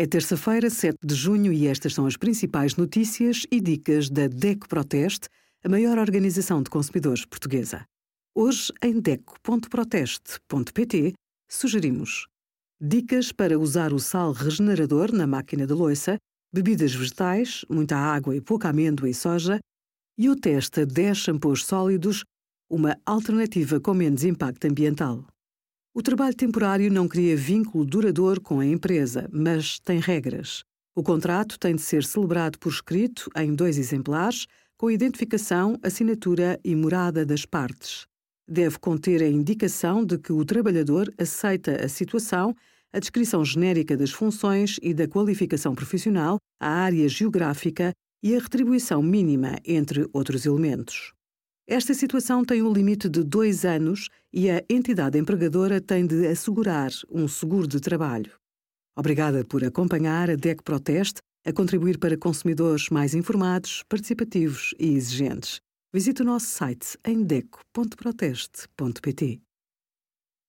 [0.00, 4.68] É terça-feira, 7 de junho, e estas são as principais notícias e dicas da DECO
[4.68, 5.28] Proteste,
[5.64, 7.84] a maior organização de consumidores portuguesa.
[8.32, 11.14] Hoje, em DECO.proteste.pt,
[11.50, 12.28] sugerimos
[12.80, 16.16] dicas para usar o sal regenerador na máquina de loiça,
[16.54, 19.58] bebidas vegetais, muita água e pouca amêndoa e soja,
[20.16, 22.22] e o testa 10 shampoos sólidos,
[22.70, 25.26] uma alternativa com menos impacto ambiental.
[25.98, 30.62] O trabalho temporário não cria vínculo duradouro com a empresa, mas tem regras.
[30.94, 36.76] O contrato tem de ser celebrado por escrito em dois exemplares, com identificação, assinatura e
[36.76, 38.06] morada das partes.
[38.46, 42.54] Deve conter a indicação de que o trabalhador aceita a situação,
[42.92, 49.02] a descrição genérica das funções e da qualificação profissional, a área geográfica e a retribuição
[49.02, 51.12] mínima, entre outros elementos.
[51.70, 56.90] Esta situação tem um limite de dois anos e a entidade empregadora tem de assegurar
[57.10, 58.32] um seguro de trabalho.
[58.96, 65.60] Obrigada por acompanhar a DEC Proteste a contribuir para consumidores mais informados, participativos e exigentes.
[65.92, 69.42] Visite o nosso site em deco.proteste.pt.